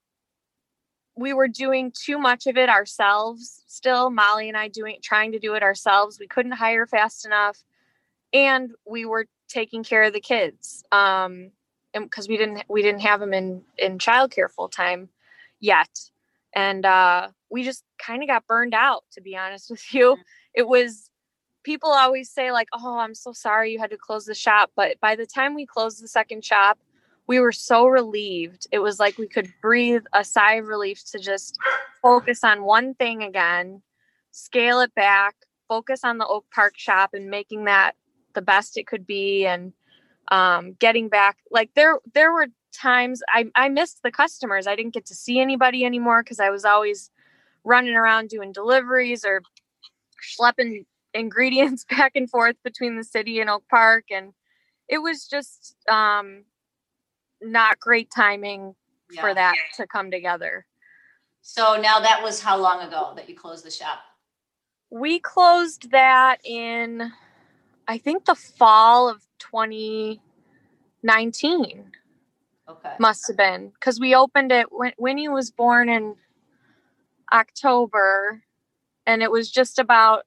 [1.16, 4.10] we were doing too much of it ourselves still.
[4.10, 6.20] Molly and i doing trying to do it ourselves.
[6.20, 7.58] We couldn't hire fast enough.
[8.34, 11.52] And we were taking care of the kids um
[11.94, 15.10] because we didn't we didn't have them in in childcare full time
[15.60, 15.90] yet
[16.54, 20.24] and uh we just kind of got burned out to be honest with you mm.
[20.54, 21.10] it was
[21.64, 25.00] people always say like oh i'm so sorry you had to close the shop but
[25.00, 26.80] by the time we closed the second shop
[27.28, 31.20] we were so relieved it was like we could breathe a sigh of relief to
[31.20, 31.58] just
[32.02, 33.82] focus on one thing again
[34.32, 35.36] scale it back
[35.68, 37.94] focus on the oak park shop and making that
[38.34, 39.74] the best it could be and
[40.30, 44.94] um, getting back like there there were times I, I missed the customers i didn't
[44.94, 47.10] get to see anybody anymore because i was always
[47.64, 49.42] running around doing deliveries or
[50.22, 54.34] schlepping ingredients back and forth between the city and Oak Park and
[54.88, 56.44] it was just um
[57.42, 58.76] not great timing
[59.12, 59.22] yeah.
[59.22, 60.68] for that to come together.
[61.42, 64.04] So now that was how long ago that you closed the shop?
[64.92, 67.12] We closed that in
[67.88, 71.92] I think the fall of 2019.
[72.72, 72.94] Okay.
[73.00, 76.16] Must have been cuz we opened it when Winnie was born in
[77.34, 78.44] October
[79.06, 80.26] and it was just about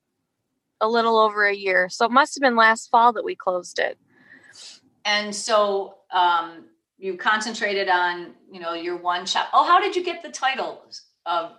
[0.81, 1.89] a little over a year.
[1.89, 3.99] So it must have been last fall that we closed it.
[5.05, 6.67] And so um,
[6.99, 9.49] you concentrated on, you know, your one shop.
[9.53, 10.83] Oh, how did you get the title
[11.27, 11.53] of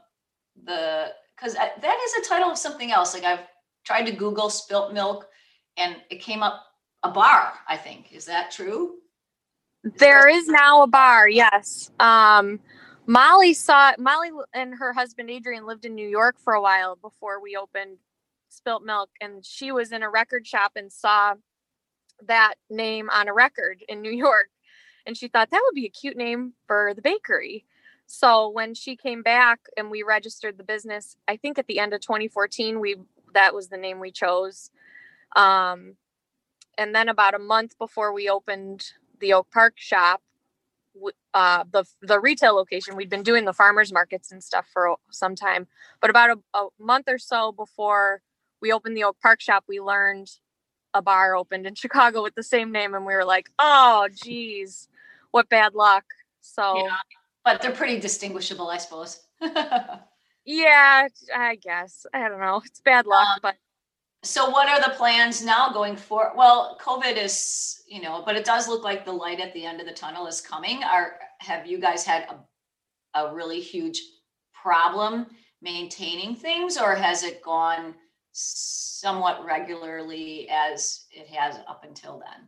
[0.63, 1.11] the?
[1.35, 3.13] Because that is a title of something else.
[3.13, 3.45] Like I've
[3.83, 5.27] tried to Google spilt milk,
[5.77, 6.63] and it came up
[7.03, 7.53] a bar.
[7.67, 8.95] I think is that true?
[9.85, 11.29] There is now a bar.
[11.29, 11.91] Yes.
[11.99, 12.59] Um,
[13.05, 17.39] Molly saw Molly and her husband Adrian lived in New York for a while before
[17.39, 17.97] we opened
[18.49, 21.35] spilt milk and she was in a record shop and saw
[22.25, 24.49] that name on a record in New York
[25.05, 27.65] and she thought that would be a cute name for the bakery.
[28.07, 31.93] So when she came back and we registered the business, I think at the end
[31.93, 32.95] of 2014 we
[33.35, 34.71] that was the name we chose.
[35.35, 35.95] Um,
[36.77, 40.21] and then about a month before we opened the Oak Park shop,
[41.33, 45.35] uh, the the retail location, we'd been doing the farmers markets and stuff for some
[45.35, 45.67] time.
[46.01, 48.21] But about a, a month or so before
[48.61, 50.29] we opened the Oak Park shop, we learned
[50.93, 54.87] a bar opened in Chicago with the same name, and we were like, "Oh, geez,
[55.31, 56.05] what bad luck!"
[56.41, 56.95] So, yeah,
[57.43, 59.21] but they're pretty distinguishable, I suppose.
[60.45, 62.61] yeah, I guess I don't know.
[62.65, 63.55] It's bad luck, um, but
[64.25, 66.33] so what are the plans now going forward?
[66.35, 69.79] Well, COVID is, you know, but it does look like the light at the end
[69.79, 70.83] of the tunnel is coming.
[70.83, 72.27] Are have you guys had
[73.13, 74.01] a, a really huge
[74.53, 75.27] problem
[75.61, 77.95] maintaining things, or has it gone?
[78.37, 82.47] somewhat regularly as it has up until then?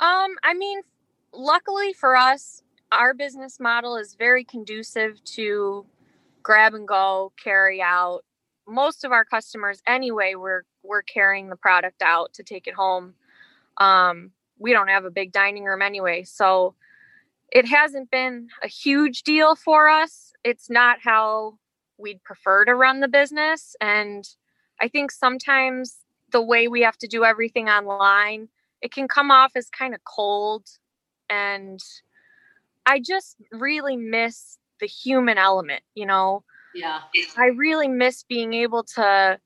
[0.00, 0.80] Um, I mean,
[1.32, 5.86] luckily for us, our business model is very conducive to
[6.42, 8.22] grab and go, carry out.
[8.66, 13.14] Most of our customers, anyway, we're we're carrying the product out to take it home.
[13.78, 16.74] Um, we don't have a big dining room anyway, so
[17.50, 20.32] it hasn't been a huge deal for us.
[20.44, 21.58] It's not how
[21.98, 23.76] we'd prefer to run the business.
[23.80, 24.28] And
[24.80, 25.98] I think sometimes
[26.32, 28.48] the way we have to do everything online,
[28.82, 30.66] it can come off as kind of cold.
[31.30, 31.80] And
[32.86, 36.42] I just really miss the human element, you know?
[36.74, 37.00] Yeah.
[37.36, 39.38] I really miss being able to,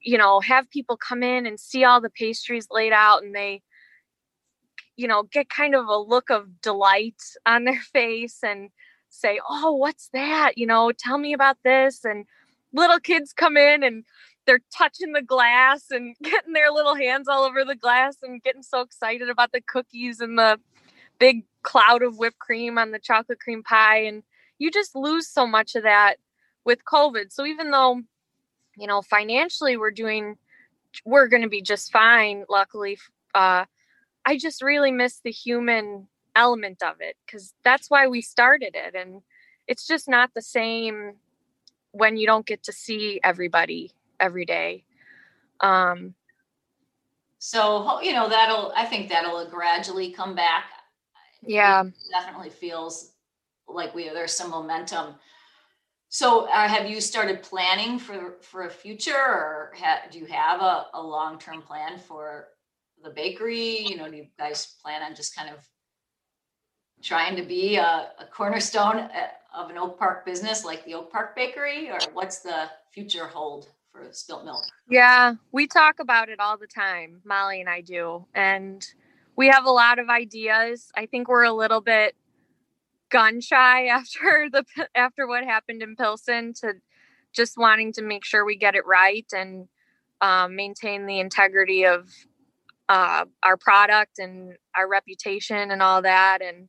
[0.00, 3.62] you know, have people come in and see all the pastries laid out and they,
[4.96, 8.70] you know, get kind of a look of delight on their face and
[9.10, 12.04] say, "Oh, what's that?" You know, tell me about this.
[12.04, 12.24] And
[12.72, 14.04] little kids come in and
[14.46, 18.62] they're touching the glass and getting their little hands all over the glass and getting
[18.62, 20.58] so excited about the cookies and the
[21.18, 24.22] big cloud of whipped cream on the chocolate cream pie and
[24.58, 26.16] you just lose so much of that
[26.64, 27.32] with covid.
[27.32, 28.02] So even though
[28.76, 30.36] you know financially we're doing
[31.04, 32.96] we're going to be just fine luckily
[33.34, 33.64] uh
[34.24, 36.06] i just really miss the human
[36.38, 38.94] element of it because that's why we started it.
[38.94, 39.22] And
[39.66, 41.16] it's just not the same
[41.90, 44.84] when you don't get to see everybody every day.
[45.60, 46.14] Um
[47.40, 50.64] so you know that'll i think that'll gradually come back.
[51.42, 51.84] Yeah.
[51.84, 53.12] It definitely feels
[53.68, 55.14] like we there's some momentum.
[56.10, 60.60] So uh, have you started planning for for a future or ha- do you have
[60.60, 62.48] a, a long-term plan for
[63.02, 63.86] the bakery?
[63.86, 65.56] You know do you guys plan on just kind of
[67.02, 71.12] trying to be a, a cornerstone uh, of an oak park business like the oak
[71.12, 74.64] park bakery or what's the future hold for spilt milk?
[74.88, 78.84] Yeah we talk about it all the time molly and i do and
[79.38, 80.90] we have a lot of ideas.
[80.96, 82.16] I think we're a little bit
[83.10, 86.74] gun shy after the after what happened in pilsen to
[87.32, 89.68] just wanting to make sure we get it right and
[90.20, 92.10] um, maintain the integrity of
[92.88, 96.68] uh, our product and our reputation and all that and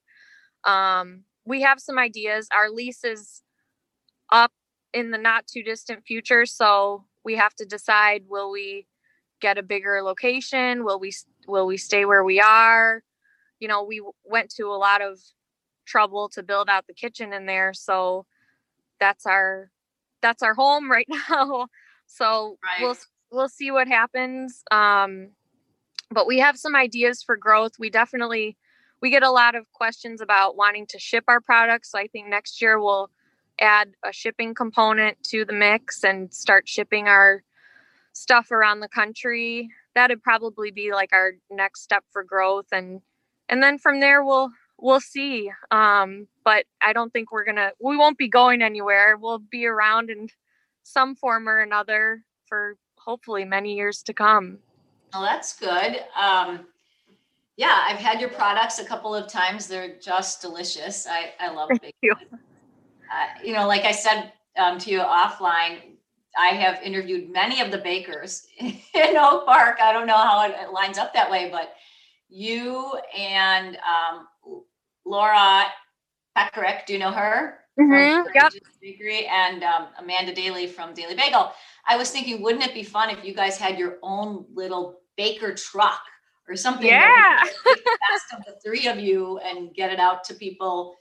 [0.65, 2.47] um, we have some ideas.
[2.53, 3.41] Our lease is
[4.31, 4.51] up
[4.93, 8.87] in the not too distant future, so we have to decide: will we
[9.41, 10.83] get a bigger location?
[10.83, 11.11] Will we
[11.47, 13.03] will we stay where we are?
[13.59, 15.19] You know, we went to a lot of
[15.89, 18.25] trouble to build out the kitchen in there, so
[18.99, 19.71] that's our
[20.21, 21.67] that's our home right now.
[22.05, 22.81] So right.
[22.81, 22.97] we'll
[23.31, 24.63] we'll see what happens.
[24.71, 25.29] Um,
[26.11, 27.73] but we have some ideas for growth.
[27.79, 28.57] We definitely
[29.01, 31.91] we get a lot of questions about wanting to ship our products.
[31.91, 33.09] So I think next year we'll
[33.61, 37.43] add a shipping component to the mix and start shipping our
[38.13, 39.69] stuff around the country.
[39.95, 43.01] That'd probably be like our next step for growth and
[43.47, 45.51] and then from there we'll we'll see.
[45.71, 49.17] Um, but I don't think we're gonna we won't be going anywhere.
[49.17, 50.27] We'll be around in
[50.83, 54.59] some form or another for hopefully many years to come.
[55.13, 56.03] Well, that's good.
[56.19, 56.67] Um,
[57.57, 59.67] yeah, I've had your products a couple of times.
[59.67, 61.07] They're just delicious.
[61.07, 62.13] I, I love Thank you.
[62.13, 65.79] Uh, you know, like I said um, to you offline,
[66.37, 69.79] I have interviewed many of the bakers in Oak Park.
[69.81, 71.73] I don't know how it, it lines up that way, but
[72.29, 74.27] you and um,
[75.09, 75.65] Laura
[76.37, 77.59] Pekarek, do you know her?
[77.79, 78.29] Mm-hmm.
[78.35, 78.53] Yep.
[78.81, 81.51] Bakery and um, Amanda Daly from Daily Bagel.
[81.87, 85.53] I was thinking, wouldn't it be fun if you guys had your own little baker
[85.53, 86.01] truck
[86.47, 86.87] or something.
[86.87, 87.43] Yeah.
[87.65, 90.95] best of the three of you and get it out to people.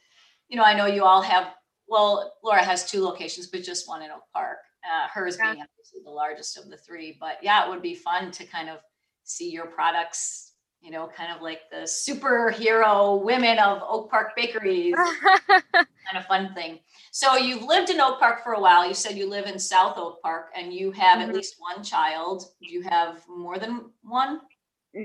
[0.49, 1.55] You know, I know you all have,
[1.89, 4.59] well, Laura has two locations, but just one in Oak Park.
[4.85, 5.53] Uh, hers yeah.
[5.53, 7.17] being obviously the largest of the three.
[7.19, 8.79] But yeah, it would be fun to kind of
[9.23, 10.48] see your products,
[10.81, 14.95] you know, kind of like the superhero women of Oak Park bakeries.
[15.49, 16.79] kind of fun thing.
[17.11, 18.87] So you've lived in Oak Park for a while.
[18.87, 21.31] You said you live in South Oak Park and you have mm-hmm.
[21.31, 22.45] at least one child.
[22.63, 24.41] Do you have more than one?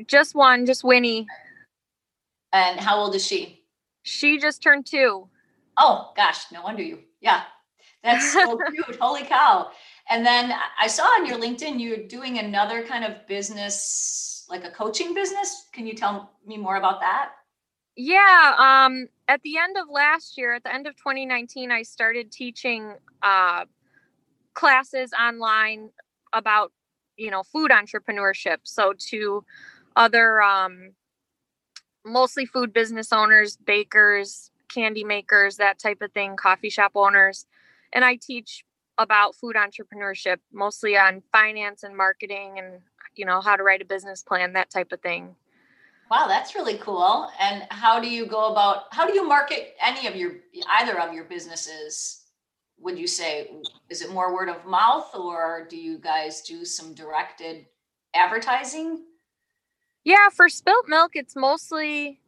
[0.07, 1.27] Just one, just Winnie.
[2.51, 3.63] And how old is she?
[4.03, 5.27] She just turned two.
[5.77, 6.99] Oh gosh, no wonder you.
[7.19, 7.43] Yeah,
[8.03, 8.97] that's so cute.
[8.99, 9.71] Holy cow!
[10.09, 14.71] And then I saw on your LinkedIn you're doing another kind of business, like a
[14.71, 15.67] coaching business.
[15.71, 17.31] Can you tell me more about that?
[17.95, 18.55] Yeah.
[18.57, 22.93] Um, at the end of last year, at the end of 2019, I started teaching
[23.21, 23.65] uh,
[24.53, 25.89] classes online
[26.33, 26.71] about
[27.17, 28.57] you know food entrepreneurship.
[28.63, 29.43] So to
[29.95, 30.91] other um,
[32.05, 37.45] mostly food business owners, bakers, candy makers, that type of thing, coffee shop owners.
[37.93, 38.65] And I teach
[38.97, 42.81] about food entrepreneurship, mostly on finance and marketing and,
[43.15, 45.35] you know, how to write a business plan, that type of thing.
[46.11, 47.29] Wow, that's really cool.
[47.39, 50.33] And how do you go about, how do you market any of your,
[50.79, 52.25] either of your businesses?
[52.79, 53.49] Would you say,
[53.89, 57.65] is it more word of mouth or do you guys do some directed
[58.13, 59.05] advertising?
[60.03, 62.19] Yeah, for spilt milk, it's mostly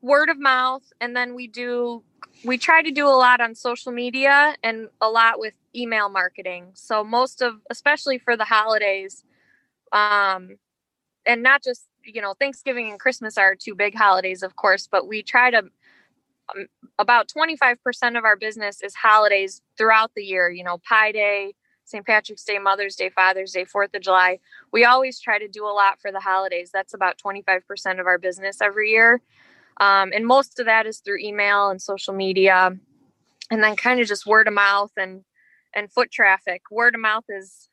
[0.00, 0.82] word of mouth.
[1.00, 2.02] And then we do,
[2.44, 6.70] we try to do a lot on social media and a lot with email marketing.
[6.74, 9.24] So most of, especially for the holidays,
[9.92, 10.56] um,
[11.26, 15.06] and not just, you know, Thanksgiving and Christmas are two big holidays, of course, but
[15.08, 16.66] we try to, um,
[16.98, 22.06] about 25% of our business is holidays throughout the year, you know, Pi Day, St.
[22.06, 24.38] Patrick's Day, Mother's Day, Father's Day, Fourth of July.
[24.72, 26.70] We always try to do a lot for the holidays.
[26.72, 29.22] That's about 25% of our business every year.
[29.80, 32.72] Um, and most of that is through email and social media.
[33.50, 35.24] and then kind of just word of mouth and
[35.74, 36.62] and foot traffic.
[36.70, 37.68] Word of mouth is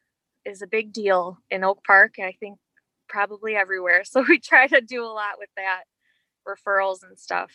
[0.46, 2.16] is a big deal in Oak Park.
[2.20, 2.60] I think
[3.08, 4.04] probably everywhere.
[4.06, 5.84] So we try to do a lot with that
[6.48, 7.52] referrals and stuff.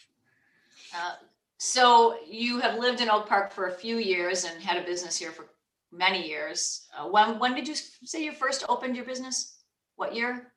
[0.94, 1.14] Uh,
[1.58, 5.16] so you have lived in Oak Park for a few years and had a business
[5.16, 5.46] here for
[5.92, 6.86] many years.
[6.96, 9.58] Uh, when when did you say you first opened your business?
[9.96, 10.52] What year?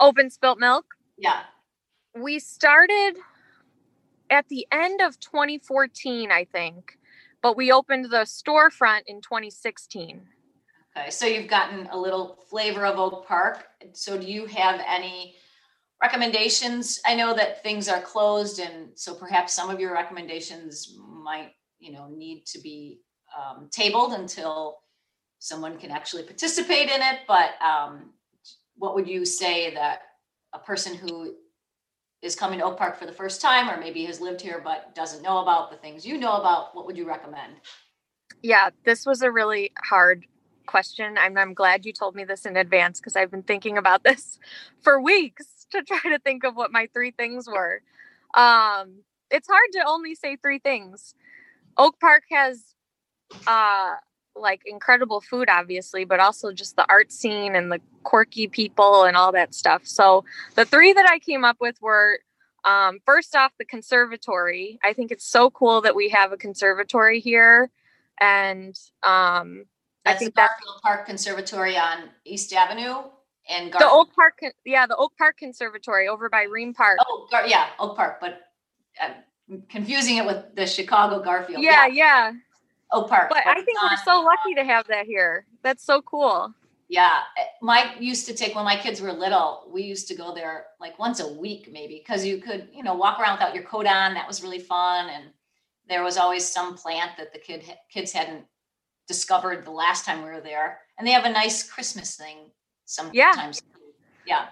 [0.00, 0.86] Open spilt milk.
[1.16, 1.40] Yeah.
[2.14, 3.14] We started
[4.30, 6.98] at the end of 2014, I think,
[7.42, 10.26] but we opened the storefront in 2016.
[11.10, 13.64] So you've gotten a little flavor of Oak Park.
[13.92, 15.36] So do you have any
[16.02, 17.00] recommendations?
[17.06, 21.92] I know that things are closed, and so perhaps some of your recommendations might, you
[21.92, 23.00] know, need to be
[23.36, 24.78] um, tabled until
[25.38, 27.20] someone can actually participate in it.
[27.26, 28.12] But um,
[28.76, 30.02] what would you say that
[30.52, 31.34] a person who
[32.22, 34.94] is coming to Oak Park for the first time, or maybe has lived here but
[34.94, 37.54] doesn't know about the things you know about, what would you recommend?
[38.42, 40.26] Yeah, this was a really hard
[40.68, 41.18] question.
[41.18, 44.38] I'm, I'm glad you told me this in advance because I've been thinking about this
[44.82, 47.82] for weeks to try to think of what my three things were.
[48.34, 51.14] Um, it's hard to only say three things.
[51.76, 52.74] Oak Park has
[53.46, 53.94] uh,
[54.36, 59.16] like incredible food, obviously, but also just the art scene and the quirky people and
[59.16, 59.82] all that stuff.
[59.84, 62.20] So the three that I came up with were
[62.64, 64.78] um, first off, the conservatory.
[64.84, 67.70] I think it's so cool that we have a conservatory here.
[68.20, 69.64] And um,
[70.08, 73.02] I think the Garfield Park Conservatory on East Avenue
[73.48, 76.98] and the Oak Park, yeah, the Oak Park Conservatory over by Rehm Park.
[77.06, 78.42] Oh, Gar- yeah, Oak Park, but
[79.00, 81.62] I'm confusing it with the Chicago Garfield.
[81.62, 82.30] Yeah, yeah.
[82.30, 82.32] yeah.
[82.92, 83.28] Oak Park.
[83.28, 85.46] But, but I think we're so lucky to have that here.
[85.62, 86.54] That's so cool.
[86.88, 89.68] Yeah, eh, Mike used to take when my kids were little.
[89.70, 92.94] We used to go there like once a week, maybe, because you could, you know,
[92.94, 94.14] walk around without your coat on.
[94.14, 95.24] That was really fun, and
[95.88, 98.44] there was always some plant that the kid kids hadn't
[99.08, 100.78] discovered the last time we were there.
[100.98, 102.50] And they have a nice Christmas thing
[102.84, 103.14] sometimes.
[103.14, 103.52] Yeah.
[104.26, 104.46] Yeah.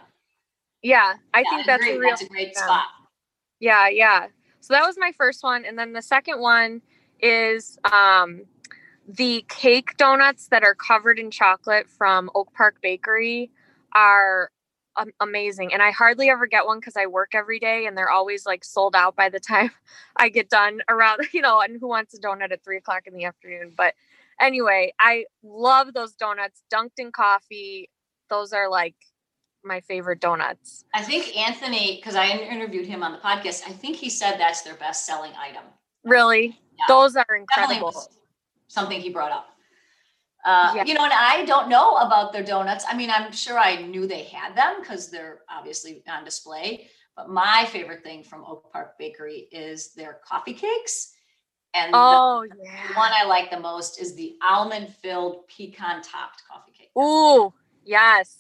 [0.82, 1.14] Yeah.
[1.34, 2.86] I yeah, think that's a, real, that's a great spot.
[3.60, 3.88] Yeah.
[3.88, 4.26] Yeah.
[4.60, 5.64] So that was my first one.
[5.64, 6.82] And then the second one
[7.20, 8.42] is um,
[9.06, 13.50] the cake donuts that are covered in chocolate from Oak Park Bakery
[13.94, 14.50] are
[15.20, 15.72] amazing.
[15.72, 18.64] And I hardly ever get one because I work every day and they're always like
[18.64, 19.70] sold out by the time
[20.16, 23.14] I get done around, you know, and who wants a donut at three o'clock in
[23.14, 23.72] the afternoon?
[23.76, 23.94] But
[24.40, 27.90] anyway, I love those donuts dunked in coffee.
[28.28, 28.96] Those are like
[29.64, 30.84] my favorite donuts.
[30.94, 34.62] I think Anthony, because I interviewed him on the podcast, I think he said that's
[34.62, 35.64] their best selling item.
[36.04, 36.58] Really?
[36.78, 36.84] Yeah.
[36.88, 37.94] Those are incredible.
[38.68, 39.48] Something he brought up.
[40.44, 40.84] Uh, yeah.
[40.84, 42.84] You know, and I don't know about their donuts.
[42.88, 46.88] I mean, I'm sure I knew they had them because they're obviously on display.
[47.16, 51.15] But my favorite thing from Oak Park Bakery is their coffee cakes.
[51.76, 52.96] And oh, the, yeah.
[52.96, 56.90] one I like the most is the almond filled pecan topped coffee cake.
[56.98, 57.52] Ooh,
[57.84, 58.38] yes.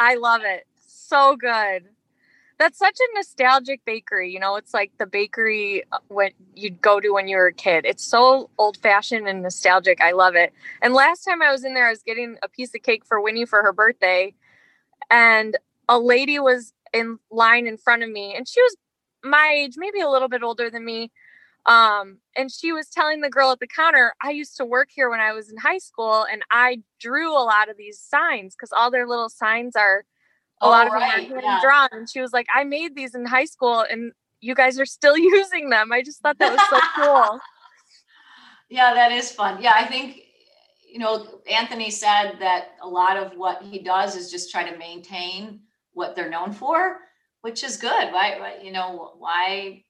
[0.00, 0.66] I love it.
[0.84, 1.84] So good.
[2.58, 4.32] That's such a nostalgic bakery.
[4.32, 7.52] You know, it's like the bakery uh, when you'd go to when you were a
[7.52, 7.84] kid.
[7.84, 10.00] It's so old fashioned and nostalgic.
[10.00, 10.52] I love it.
[10.80, 13.20] And last time I was in there, I was getting a piece of cake for
[13.20, 14.34] Winnie for her birthday.
[15.08, 15.56] And
[15.88, 18.76] a lady was in line in front of me, and she was
[19.24, 21.10] my age, maybe a little bit older than me
[21.66, 25.08] um, and she was telling the girl at the counter, I used to work here
[25.08, 28.72] when I was in high school and I drew a lot of these signs because
[28.72, 30.04] all their little signs are
[30.60, 31.28] a oh, lot of right.
[31.28, 31.60] them are yeah.
[31.62, 31.88] drawn.
[31.92, 35.16] And she was like, I made these in high school and you guys are still
[35.18, 35.92] using them.
[35.92, 37.40] I just thought that was so cool.
[38.68, 39.62] Yeah, that is fun.
[39.62, 40.22] Yeah, I think
[40.92, 44.76] you know, Anthony said that a lot of what he does is just try to
[44.76, 45.60] maintain
[45.94, 46.98] what they're known for,
[47.40, 48.12] which is good.
[48.12, 49.84] Why, you know, why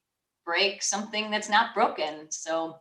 [0.44, 2.30] break something that's not broken.
[2.30, 2.76] So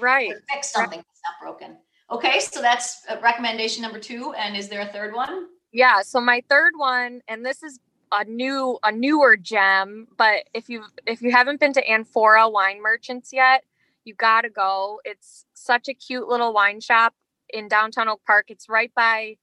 [0.00, 1.06] right, fix something right.
[1.06, 1.76] that's not broken.
[2.10, 4.34] Okay, so that's uh, recommendation number two.
[4.36, 5.46] And is there a third one?
[5.72, 6.02] Yeah.
[6.02, 7.78] So my third one, and this is
[8.12, 12.82] a new a newer gem, but if you if you haven't been to Amphora Wine
[12.82, 13.64] Merchants yet,
[14.04, 15.00] you got to go.
[15.04, 17.14] It's such a cute little wine shop
[17.52, 18.46] in downtown Oak Park.
[18.48, 19.36] It's right by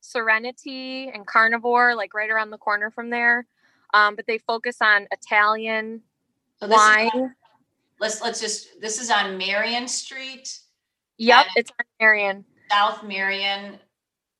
[0.00, 3.46] Serenity and Carnivore, like right around the corner from there.
[3.92, 6.02] Um, but they focus on Italian
[6.68, 7.08] so wine.
[7.14, 7.30] Is,
[8.00, 10.58] let's let's just this is on Marion Street.
[11.18, 12.44] Yep, it's on Marion.
[12.70, 13.78] South Marion,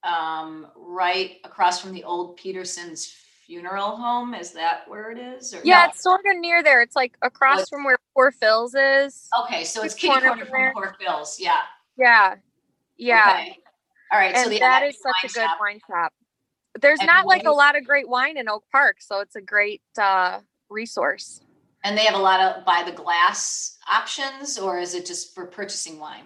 [0.02, 3.14] um, right across from the old Peterson's
[3.46, 4.34] funeral home.
[4.34, 5.54] Is that where it is?
[5.54, 5.90] Or, yeah, no?
[5.90, 6.82] it's sort of near there.
[6.82, 9.28] It's like across from where Poor Phil's is.
[9.44, 11.38] Okay, so it's, it's kitty corner, from, Poor Phil's.
[11.38, 11.60] Yeah.
[11.96, 12.36] Yeah.
[12.96, 13.36] Yeah.
[13.40, 13.58] Okay.
[14.12, 14.34] All right.
[14.34, 15.58] And so the that is such a good shop.
[15.60, 16.12] wine shop.
[16.80, 19.40] There's and not like a lot of great wine in Oak Park, so it's a
[19.40, 21.40] great uh, resource.
[21.84, 25.46] And they have a lot of buy the glass options, or is it just for
[25.46, 26.24] purchasing wine?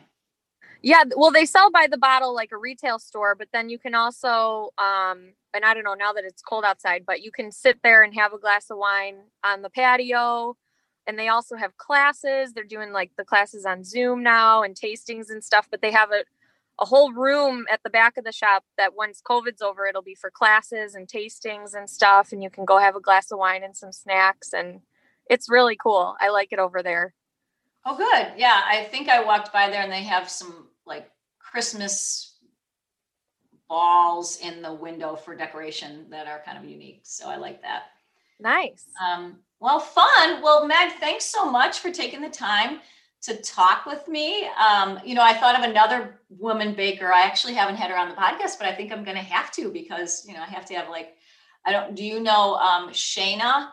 [0.82, 3.96] Yeah, well, they sell by the bottle like a retail store, but then you can
[3.96, 7.80] also, um, and I don't know now that it's cold outside, but you can sit
[7.82, 10.56] there and have a glass of wine on the patio.
[11.09, 12.52] And they also have classes.
[12.52, 16.11] They're doing like the classes on Zoom now and tastings and stuff, but they have
[16.12, 16.22] a,
[16.80, 20.14] a whole room at the back of the shop that once COVID's over, it'll be
[20.14, 22.30] for classes and tastings and stuff.
[22.30, 24.52] And you can go have a glass of wine and some snacks.
[24.52, 24.82] And
[25.28, 26.16] it's really cool.
[26.20, 27.14] I like it over there.
[27.84, 28.32] Oh, good.
[28.36, 32.36] Yeah, I think I walked by there and they have some like Christmas
[33.68, 37.00] balls in the window for decoration that are kind of unique.
[37.04, 37.84] So I like that.
[38.40, 38.84] Nice.
[39.04, 40.42] Um, well, fun.
[40.42, 42.80] Well, Meg, thanks so much for taking the time
[43.22, 44.48] to talk with me.
[44.48, 47.12] Um, you know, I thought of another woman baker.
[47.12, 49.50] I actually haven't had her on the podcast, but I think I'm going to have
[49.52, 51.14] to because, you know, I have to have like,
[51.66, 53.70] I don't, do you know um, Shayna?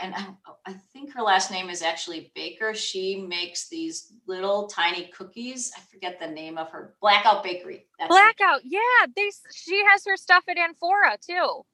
[0.00, 0.26] And I,
[0.66, 2.74] I, think her last name is actually Baker.
[2.74, 5.72] She makes these little tiny cookies.
[5.76, 7.86] I forget the name of her Blackout Bakery.
[7.98, 9.06] That's Blackout, yeah.
[9.14, 11.64] They she has her stuff at Amphora too.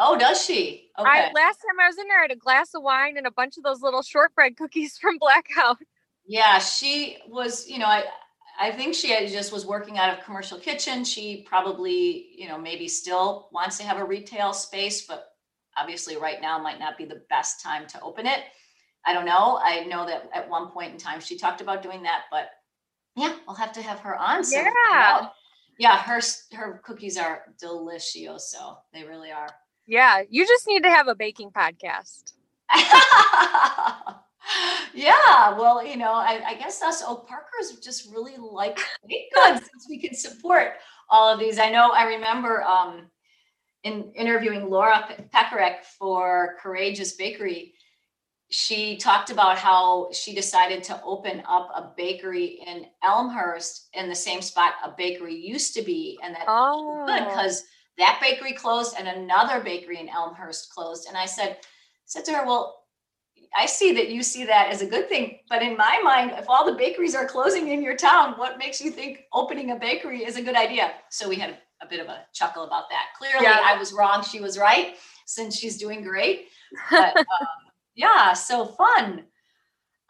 [0.00, 0.90] Oh, does she?
[0.98, 1.08] Okay.
[1.08, 3.32] I, last time I was in there, I had a glass of wine and a
[3.32, 5.78] bunch of those little shortbread cookies from Blackout.
[6.26, 7.68] Yeah, she was.
[7.68, 8.04] You know, I
[8.60, 11.04] I think she just was working out of commercial kitchen.
[11.04, 15.32] She probably, you know, maybe still wants to have a retail space, but
[15.78, 18.40] obviously right now might not be the best time to open it.
[19.06, 19.58] I don't know.
[19.62, 22.50] I know that at one point in time she talked about doing that, but
[23.16, 24.44] yeah, we'll have to have her on.
[24.44, 25.28] So yeah.
[25.78, 26.20] Yeah, her
[26.54, 28.50] her cookies are delicious.
[28.50, 29.48] So they really are.
[29.86, 32.32] Yeah, you just need to have a baking podcast.
[34.94, 39.60] yeah, well, you know, I, I, guess us Oak Parkers just really like baked goods
[39.72, 40.74] since we can support
[41.08, 41.58] all of these.
[41.58, 43.06] I know I remember um,
[43.84, 47.74] in interviewing Laura Pekarek for Courageous Bakery,
[48.50, 54.14] she talked about how she decided to open up a bakery in Elmhurst in the
[54.14, 57.04] same spot a bakery used to be, and that oh.
[57.06, 57.64] good because
[57.98, 61.08] that bakery closed and another bakery in Elmhurst closed.
[61.08, 61.58] And I said,
[62.06, 62.76] said to her, well.
[63.56, 66.44] I see that you see that as a good thing, but in my mind, if
[66.50, 70.22] all the bakeries are closing in your town, what makes you think opening a bakery
[70.22, 70.92] is a good idea?
[71.08, 73.06] So we had a bit of a chuckle about that.
[73.16, 73.60] Clearly, yeah.
[73.64, 74.22] I was wrong.
[74.22, 76.46] She was right since she's doing great.
[76.90, 77.24] But um,
[77.94, 79.24] yeah, so fun.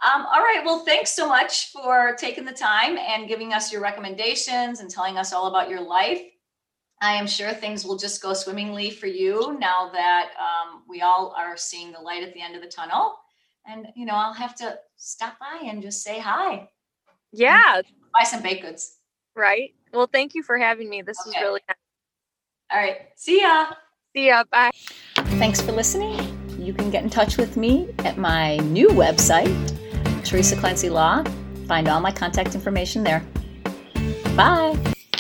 [0.05, 0.63] Um, all right.
[0.65, 5.19] Well, thanks so much for taking the time and giving us your recommendations and telling
[5.19, 6.23] us all about your life.
[7.01, 11.35] I am sure things will just go swimmingly for you now that um, we all
[11.37, 13.15] are seeing the light at the end of the tunnel.
[13.67, 16.69] And, you know, I'll have to stop by and just say hi.
[17.33, 17.83] Yeah.
[18.13, 18.97] Buy some baked goods.
[19.37, 19.75] Right.
[19.93, 21.03] Well, thank you for having me.
[21.03, 21.31] This okay.
[21.31, 21.77] was really nice.
[22.71, 23.09] All right.
[23.17, 23.67] See ya.
[24.15, 24.45] See ya.
[24.51, 24.71] Bye.
[25.15, 26.35] Thanks for listening.
[26.59, 29.55] You can get in touch with me at my new website,
[30.25, 31.25] Teresa Clancy Law.
[31.67, 33.25] Find all my contact information there.
[34.37, 34.77] Bye.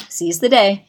[0.09, 0.88] Seize the day.